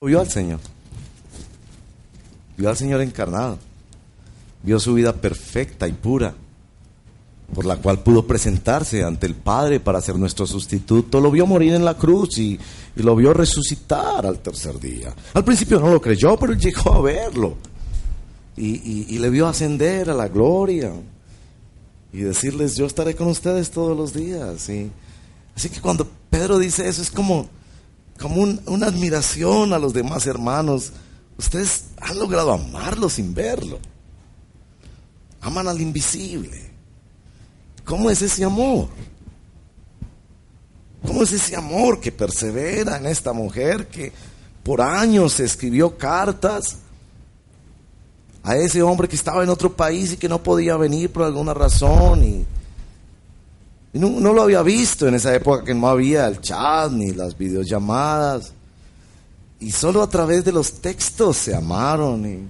[0.05, 0.59] Vio al Señor.
[2.55, 3.57] Vio al Señor encarnado.
[4.61, 6.35] Vio su vida perfecta y pura.
[7.53, 11.73] por la cual pudo presentarse ante el Padre para ser nuestro sustituto, lo vio morir
[11.73, 12.59] en la cruz y,
[12.95, 15.11] y lo vio resucitar al tercer día.
[15.33, 17.57] Al principio no lo creyó, pero llegó a verlo.
[18.55, 20.93] Y, y, le vio ascender a la gloria
[22.11, 24.67] y decirles, yo estaré con ustedes todos los días.
[24.69, 24.91] Y,
[25.55, 27.49] así que cuando Pedro dice eso es como,
[28.19, 30.91] como una admiración a los demás hermanos.
[31.37, 33.79] Ustedes han logrado amarlo sin verlo.
[35.41, 36.71] Aman al invisible.
[37.85, 38.89] ¿Cómo es ese amor?
[41.05, 44.11] ¿Cómo es ese amor que persevera en esta mujer que
[44.63, 46.77] por años escribió cartas
[48.43, 51.53] a ese hombre que estaba en otro país y que no podía venir por alguna
[51.53, 52.45] razón y,
[53.93, 57.35] no, no, lo había visto en esa época que no había el chat ni las
[57.35, 58.53] videollamadas.
[59.59, 62.47] Y solo a través de los textos se amaron y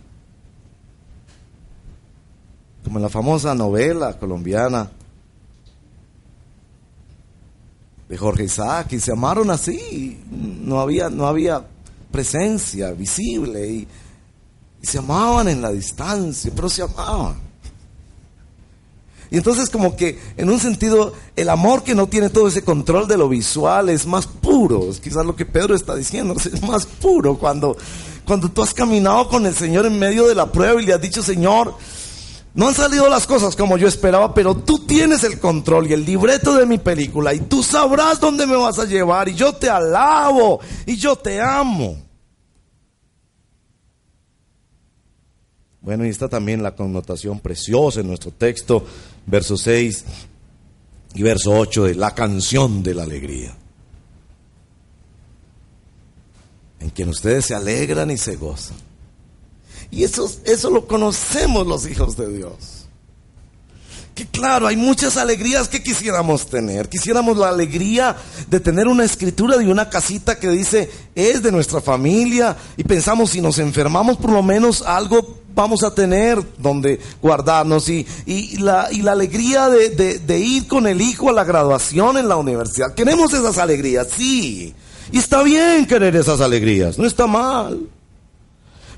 [2.83, 4.89] como en la famosa novela colombiana
[8.09, 11.65] de Jorge Isaac y se amaron así, no había, no había
[12.11, 13.87] presencia visible y,
[14.81, 17.49] se amaban en la distancia, pero se amaban.
[19.31, 23.07] Y entonces como que en un sentido el amor que no tiene todo ese control
[23.07, 26.85] de lo visual es más puro, es quizás lo que Pedro está diciendo, es más
[26.85, 27.77] puro cuando,
[28.25, 31.01] cuando tú has caminado con el Señor en medio de la prueba y le has
[31.01, 31.75] dicho, Señor,
[32.55, 36.03] no han salido las cosas como yo esperaba, pero tú tienes el control y el
[36.03, 39.69] libreto de mi película y tú sabrás dónde me vas a llevar y yo te
[39.69, 42.08] alabo y yo te amo.
[45.81, 48.85] Bueno, y está también la connotación preciosa en nuestro texto,
[49.25, 50.05] verso 6
[51.15, 53.55] y verso 8 de la canción de la alegría.
[56.79, 58.77] En quien ustedes se alegran y se gozan.
[59.91, 62.78] Y eso, eso lo conocemos los hijos de Dios.
[64.25, 66.89] Claro, hay muchas alegrías que quisiéramos tener.
[66.89, 68.15] Quisiéramos la alegría
[68.49, 73.31] de tener una escritura de una casita que dice es de nuestra familia y pensamos
[73.31, 78.87] si nos enfermamos por lo menos algo vamos a tener donde guardarnos y, y, la,
[78.91, 82.37] y la, alegría de, de, de ir con el hijo a la graduación en la
[82.37, 82.93] universidad.
[82.93, 84.73] Queremos esas alegrías, sí.
[85.11, 87.79] Y está bien querer esas alegrías, no está mal.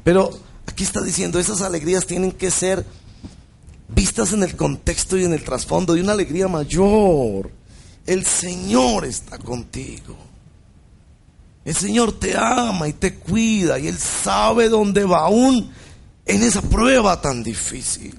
[0.04, 0.32] Pero
[0.68, 2.86] Aquí está diciendo, esas alegrías tienen que ser
[3.94, 7.52] vistas en el contexto y en el trasfondo de una alegría mayor.
[8.06, 10.16] El Señor está contigo.
[11.64, 15.70] El Señor te ama y te cuida y Él sabe dónde va aún
[16.26, 18.18] en esa prueba tan difícil.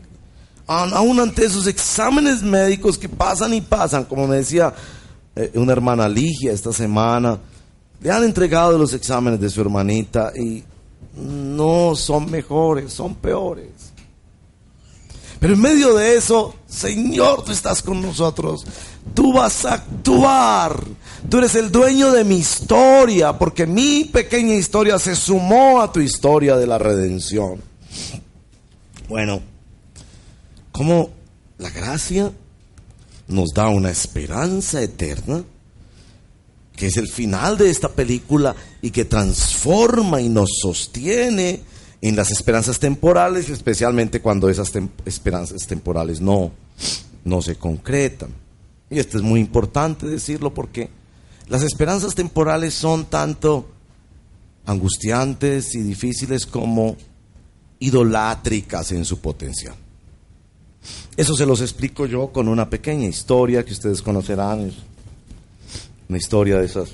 [0.66, 4.72] Aún ante esos exámenes médicos que pasan y pasan, como me decía
[5.34, 7.38] eh, una hermana Ligia esta semana,
[8.00, 10.62] le han entregado los exámenes de su hermanita y
[11.16, 13.91] no son mejores, son peores.
[15.42, 18.64] Pero en medio de eso, Señor, tú estás con nosotros.
[19.12, 20.84] Tú vas a actuar.
[21.28, 25.98] Tú eres el dueño de mi historia, porque mi pequeña historia se sumó a tu
[25.98, 27.60] historia de la redención.
[29.08, 29.42] Bueno,
[30.70, 31.10] como
[31.58, 32.30] la gracia
[33.26, 35.42] nos da una esperanza eterna,
[36.76, 41.64] que es el final de esta película y que transforma y nos sostiene
[42.02, 44.72] en las esperanzas temporales, especialmente cuando esas
[45.06, 46.50] esperanzas temporales no,
[47.24, 48.30] no se concretan.
[48.90, 50.90] Y esto es muy importante decirlo porque
[51.48, 53.70] las esperanzas temporales son tanto
[54.66, 56.96] angustiantes y difíciles como
[57.78, 59.74] idolátricas en su potencial.
[61.16, 64.72] Eso se los explico yo con una pequeña historia que ustedes conocerán
[66.08, 66.90] una historia de esas.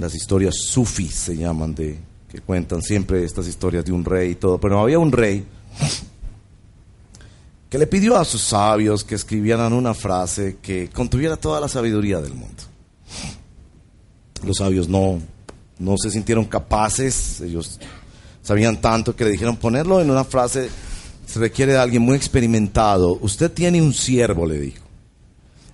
[0.00, 4.34] Las historias sufis se llaman, de, que cuentan siempre estas historias de un rey y
[4.34, 4.58] todo.
[4.58, 5.44] Pero había un rey
[7.68, 12.18] que le pidió a sus sabios que escribieran una frase que contuviera toda la sabiduría
[12.22, 12.62] del mundo.
[14.42, 15.20] Los sabios no,
[15.78, 17.78] no se sintieron capaces, ellos
[18.42, 20.70] sabían tanto que le dijeron ponerlo en una frase
[21.26, 23.18] se requiere de alguien muy experimentado.
[23.20, 24.82] Usted tiene un siervo, le dijo.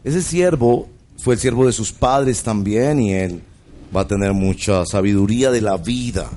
[0.03, 3.43] Ese siervo fue el siervo de sus padres también y él
[3.95, 6.30] va a tener mucha sabiduría de la vida.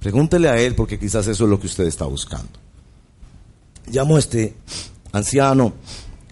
[0.00, 2.58] Pregúntele a él porque quizás eso es lo que usted está buscando.
[3.90, 4.54] Llamo a este
[5.12, 5.72] anciano,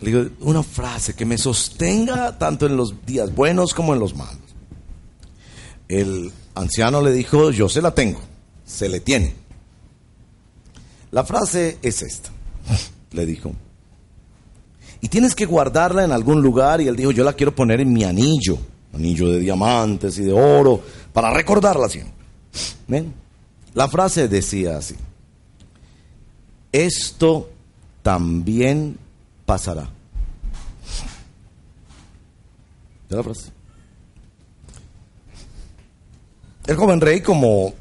[0.01, 4.15] le digo una frase que me sostenga tanto en los días buenos como en los
[4.15, 4.39] malos.
[5.89, 8.21] El anciano le dijo, yo se la tengo,
[8.65, 9.35] se le tiene.
[11.11, 12.31] La frase es esta,
[13.13, 13.53] le dijo,
[15.01, 16.81] y tienes que guardarla en algún lugar.
[16.81, 18.59] Y él dijo, yo la quiero poner en mi anillo,
[18.97, 20.83] anillo de diamantes y de oro,
[21.13, 22.15] para recordarla siempre.
[23.75, 24.97] La frase decía así,
[26.73, 27.51] esto
[28.03, 28.99] también
[29.45, 29.89] pasará.
[33.09, 33.51] ¿Ya la frase?
[36.67, 37.75] El joven rey, como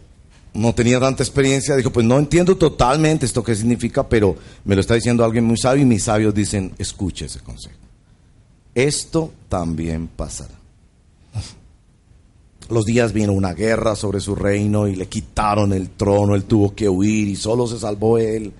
[0.53, 4.82] no tenía tanta experiencia, dijo, pues no entiendo totalmente esto que significa, pero me lo
[4.82, 7.76] está diciendo alguien muy sabio y mis sabios dicen, escuche ese consejo.
[8.74, 10.53] Esto también pasará.
[12.69, 16.73] Los días vino una guerra sobre su reino y le quitaron el trono, él tuvo
[16.73, 18.53] que huir y solo se salvó él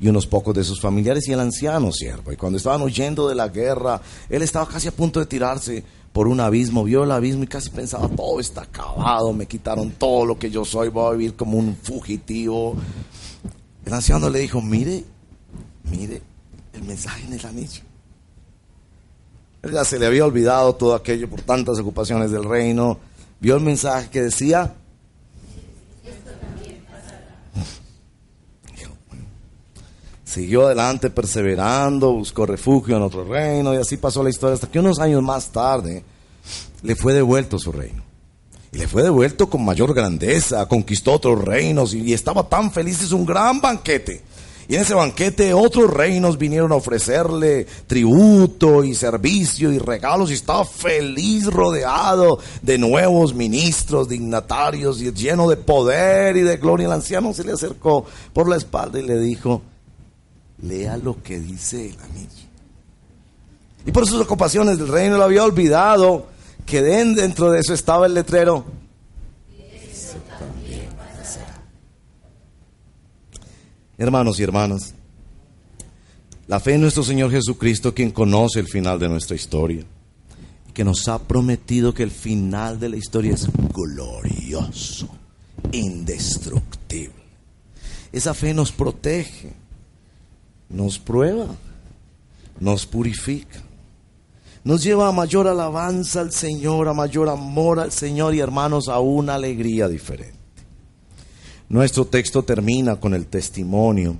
[0.00, 2.32] y unos pocos de sus familiares y el anciano siervo.
[2.32, 6.28] Y cuando estaban huyendo de la guerra, él estaba casi a punto de tirarse por
[6.28, 10.38] un abismo, vio el abismo y casi pensaba, todo está acabado, me quitaron todo lo
[10.38, 12.76] que yo soy, voy a vivir como un fugitivo.
[13.84, 15.04] El anciano le dijo, mire,
[15.90, 16.22] mire
[16.74, 17.87] el mensaje en el anillo.
[19.84, 22.98] Se le había olvidado todo aquello por tantas ocupaciones del reino.
[23.40, 24.74] Vio el mensaje que decía,
[30.24, 34.78] siguió adelante perseverando, buscó refugio en otro reino y así pasó la historia hasta que
[34.78, 36.04] unos años más tarde
[36.82, 38.02] le fue devuelto su reino.
[38.70, 43.12] Y le fue devuelto con mayor grandeza, conquistó otros reinos y, estaba tan feliz, es
[43.12, 44.22] un gran banquete.
[44.68, 50.34] Y en ese banquete otros reinos vinieron a ofrecerle tributo y servicio y regalos y
[50.34, 56.84] estaba feliz rodeado de nuevos ministros, dignatarios y lleno de poder y de gloria.
[56.84, 58.04] El anciano se le acercó
[58.34, 59.62] por la espalda y le dijo,
[60.60, 62.48] lea lo que dice el anillo.
[63.86, 66.26] Y por sus ocupaciones del reino lo había olvidado
[66.66, 68.66] que dentro de eso estaba el letrero.
[73.98, 74.94] Hermanos y hermanas,
[76.46, 79.84] la fe en nuestro Señor Jesucristo, quien conoce el final de nuestra historia,
[80.72, 85.08] que nos ha prometido que el final de la historia es glorioso,
[85.72, 87.12] indestructible.
[88.12, 89.52] Esa fe nos protege
[90.68, 91.46] nos prueba,
[92.60, 93.62] nos purifica,
[94.64, 98.98] nos lleva a mayor alabanza al Señor, a mayor amor al Señor y hermanos a
[99.00, 100.37] una alegría diferente.
[101.68, 104.16] Nuestro texto termina con el testimonio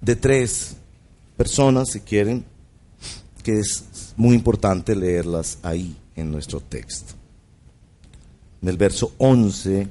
[0.00, 0.76] de tres
[1.36, 2.44] personas, si quieren,
[3.42, 7.14] que es muy importante leerlas ahí en nuestro texto.
[8.62, 9.88] En el verso 11,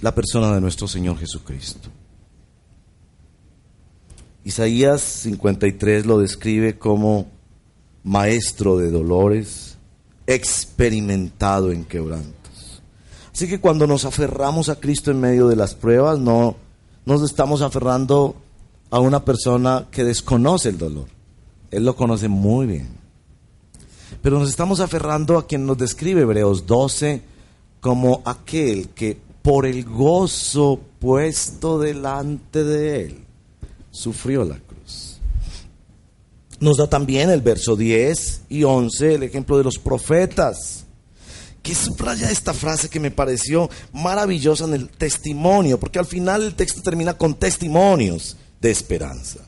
[0.00, 1.88] la persona de nuestro Señor Jesucristo.
[4.44, 7.28] Isaías 53 lo describe como
[8.02, 9.76] maestro de dolores,
[10.26, 12.41] experimentado en quebrantos.
[13.32, 16.56] Así que cuando nos aferramos a Cristo en medio de las pruebas, no
[17.04, 18.36] nos estamos aferrando
[18.90, 21.08] a una persona que desconoce el dolor.
[21.70, 22.88] Él lo conoce muy bien.
[24.20, 27.22] Pero nos estamos aferrando a quien nos describe Hebreos 12
[27.80, 33.24] como aquel que por el gozo puesto delante de él
[33.90, 35.18] sufrió la cruz.
[36.60, 40.81] Nos da también el verso 10 y 11 el ejemplo de los profetas,
[41.62, 46.54] que subraya esta frase que me pareció maravillosa en el testimonio, porque al final el
[46.54, 49.40] texto termina con testimonios de esperanza.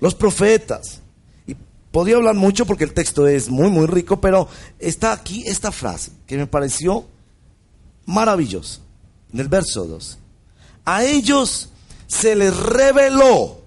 [0.00, 1.00] Los profetas.
[1.46, 1.56] Y
[1.90, 4.48] podía hablar mucho porque el texto es muy, muy rico, pero
[4.78, 7.06] está aquí esta frase que me pareció
[8.06, 8.80] maravillosa,
[9.32, 10.18] en el verso 2.
[10.84, 11.70] A ellos
[12.06, 13.60] se les reveló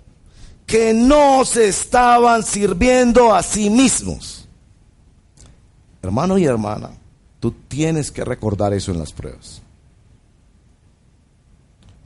[0.65, 4.47] que no se estaban sirviendo a sí mismos.
[6.01, 6.91] Hermano y hermana,
[7.43, 9.61] tú tienes que recordar eso en las pruebas.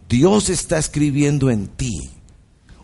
[0.10, 2.10] Dios está escribiendo en ti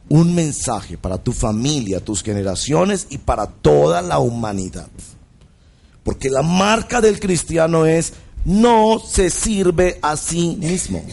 [0.08, 4.88] un mensaje para tu familia, tus generaciones y para toda la humanidad.
[6.04, 8.14] Porque la marca del cristiano es
[8.46, 11.04] no se sirve a sí mismo.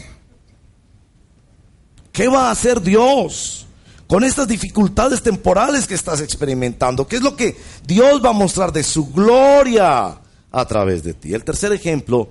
[2.12, 3.66] ¿Qué va a hacer Dios
[4.06, 7.08] con estas dificultades temporales que estás experimentando?
[7.08, 10.20] ¿Qué es lo que Dios va a mostrar de su gloria
[10.50, 11.32] a través de ti?
[11.34, 12.28] El tercer ejemplo,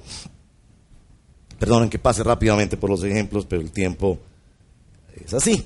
[1.58, 4.20] perdonen que pase rápidamente por los ejemplos, pero el tiempo
[5.16, 5.66] es así.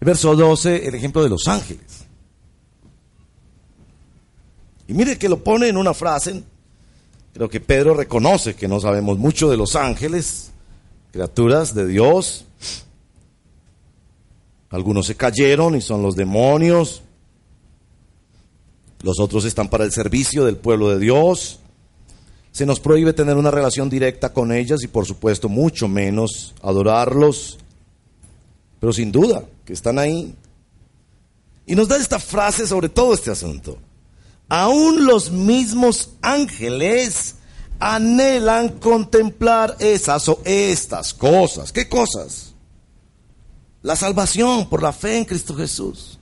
[0.00, 2.04] El verso 12, el ejemplo de los ángeles.
[4.86, 6.42] Y mire que lo pone en una frase,
[7.32, 10.50] creo que Pedro reconoce que no sabemos mucho de los ángeles,
[11.10, 12.44] criaturas de Dios,
[14.74, 17.03] algunos se cayeron y son los demonios.
[19.04, 21.60] Los otros están para el servicio del pueblo de Dios.
[22.50, 27.58] Se nos prohíbe tener una relación directa con ellas y por supuesto mucho menos adorarlos.
[28.80, 30.34] Pero sin duda que están ahí.
[31.66, 33.78] Y nos da esta frase sobre todo este asunto.
[34.48, 37.36] Aún los mismos ángeles
[37.78, 41.72] anhelan contemplar esas o estas cosas.
[41.72, 42.54] ¿Qué cosas?
[43.84, 46.18] la salvación por la fe en Cristo Jesús.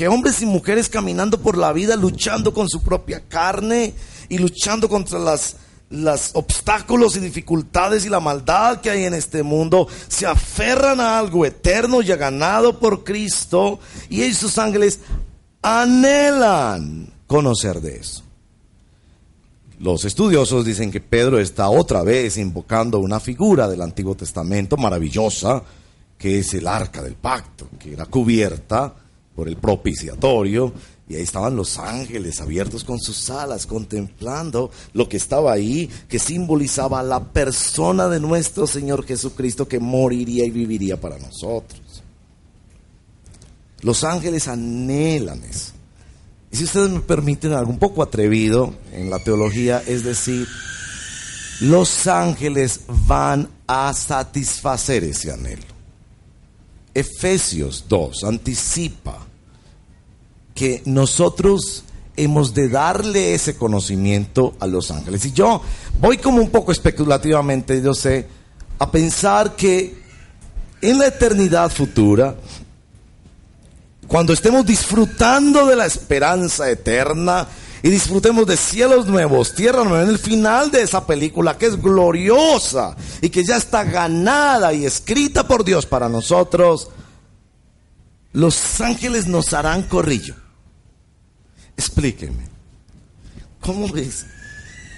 [0.00, 3.92] Que hombres y mujeres caminando por la vida luchando con su propia carne
[4.30, 5.56] y luchando contra las,
[5.90, 11.18] los obstáculos y dificultades y la maldad que hay en este mundo, se aferran a
[11.18, 13.78] algo eterno ya ganado por Cristo
[14.08, 15.00] y ellos sus ángeles
[15.60, 18.22] anhelan conocer de eso.
[19.80, 25.62] Los estudiosos dicen que Pedro está otra vez invocando una figura del Antiguo Testamento maravillosa,
[26.16, 28.94] que es el arca del pacto, que era cubierta
[29.40, 30.70] por el propiciatorio,
[31.08, 36.18] y ahí estaban los ángeles abiertos con sus alas, contemplando lo que estaba ahí, que
[36.18, 41.80] simbolizaba la persona de nuestro Señor Jesucristo que moriría y viviría para nosotros.
[43.80, 45.72] Los ángeles anhelan eso.
[46.52, 50.46] Y si ustedes me permiten algo un poco atrevido en la teología, es decir,
[51.62, 55.64] los ángeles van a satisfacer ese anhelo.
[56.92, 59.29] Efesios 2 anticipa
[60.60, 61.84] que nosotros
[62.16, 65.24] hemos de darle ese conocimiento a los ángeles.
[65.24, 65.62] Y yo
[65.98, 68.26] voy como un poco especulativamente, yo sé,
[68.78, 70.02] a pensar que
[70.82, 72.36] en la eternidad futura,
[74.06, 77.48] cuando estemos disfrutando de la esperanza eterna
[77.82, 81.80] y disfrutemos de cielos nuevos, tierra nueva, en el final de esa película que es
[81.80, 86.90] gloriosa y que ya está ganada y escrita por Dios para nosotros,
[88.34, 90.34] los ángeles nos harán corrillo.
[91.80, 92.46] Explíqueme,
[93.58, 94.26] ¿cómo es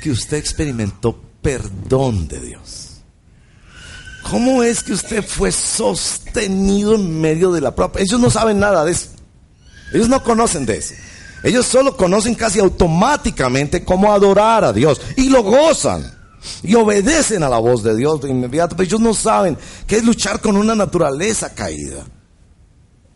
[0.02, 3.02] que usted experimentó perdón de Dios?
[4.28, 8.00] ¿Cómo es que usted fue sostenido en medio de la prueba?
[8.00, 9.10] Ellos no saben nada de eso.
[9.94, 10.94] Ellos no conocen de eso.
[11.44, 16.12] Ellos solo conocen casi automáticamente cómo adorar a Dios y lo gozan
[16.64, 19.56] y obedecen a la voz de Dios de inmediato, pero ellos no saben
[19.86, 22.04] qué es luchar con una naturaleza caída,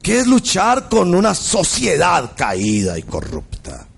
[0.07, 3.89] qué es luchar con una sociedad caída y corrupta.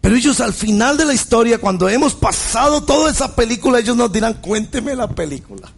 [0.00, 4.12] Pero ellos al final de la historia, cuando hemos pasado toda esa película, ellos nos
[4.12, 5.68] dirán, cuénteme la película.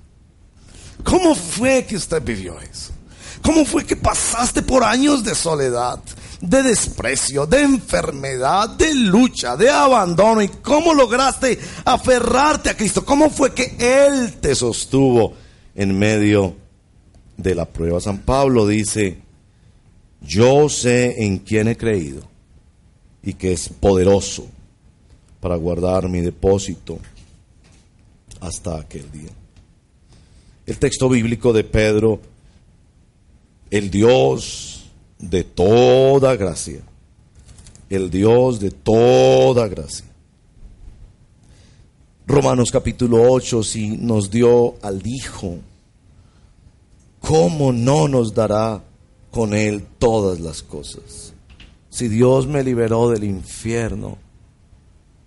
[1.02, 2.92] ¿Cómo fue que usted vivió eso?
[3.40, 5.98] ¿Cómo fue que pasaste por años de soledad,
[6.42, 10.42] de desprecio, de enfermedad, de lucha, de abandono?
[10.42, 13.02] ¿Y cómo lograste aferrarte a Cristo?
[13.02, 15.32] ¿Cómo fue que Él te sostuvo
[15.74, 16.54] en medio
[17.38, 17.98] de la prueba?
[17.98, 19.21] San Pablo dice,
[20.24, 22.22] yo sé en quién he creído
[23.22, 24.46] y que es poderoso
[25.40, 26.98] para guardar mi depósito
[28.40, 29.30] hasta aquel día
[30.66, 32.20] el texto bíblico de Pedro,
[33.70, 34.84] el Dios
[35.18, 36.82] de toda gracia,
[37.90, 40.06] el Dios de toda gracia.
[42.26, 45.58] Romanos capítulo 8, si nos dio al Hijo,
[47.20, 48.82] ¿cómo no nos dará
[49.32, 51.34] con Él todas las cosas?
[51.90, 54.16] Si Dios me liberó del infierno,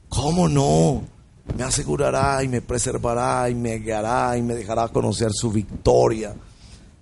[0.07, 1.03] ¿cómo no
[1.53, 6.33] me asegurará y me preservará y me guiará y me dejará conocer su victoria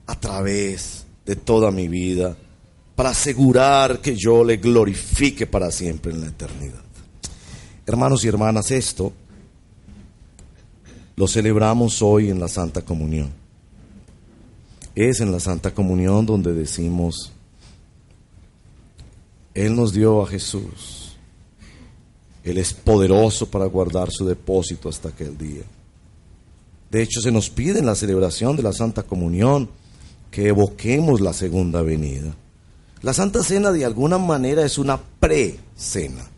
[0.08, 2.36] a través de toda mi vida
[2.96, 6.84] para asegurar que yo le glorifique para siempre en la eternidad.
[7.86, 9.14] Hermanos y hermanas, esto
[11.16, 13.43] lo celebramos hoy en la Santa Comunión.
[14.96, 17.32] Es en la Santa Comunión donde decimos,
[19.54, 21.04] Él nos dio a Jesús
[22.44, 25.64] él es poderoso para guardar su depósito hasta aquel día.
[26.92, 29.70] De hecho, se nos pide en la celebración de la Santa Comunión
[30.30, 32.36] que evoquemos la segunda venida.
[33.02, 36.30] La Santa Cena de alguna manera es una pre-cena,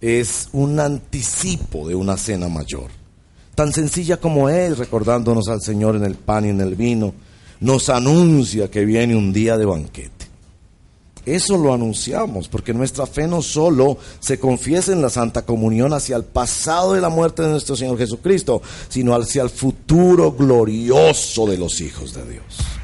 [0.00, 2.90] es un anticipo de una cena mayor.
[3.54, 7.14] Tan sencilla como es, recordándonos al Señor en el pan y en el vino,
[7.60, 10.26] nos anuncia que viene un día de banquete.
[11.26, 16.16] Eso lo anunciamos, porque nuestra fe no solo se confiesa en la Santa Comunión hacia
[16.16, 21.58] el pasado de la muerte de nuestro Señor Jesucristo, sino hacia el futuro glorioso de
[21.58, 22.75] los hijos de Dios.